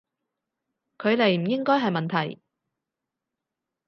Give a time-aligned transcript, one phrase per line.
[0.97, 2.41] 距離唔應該係問題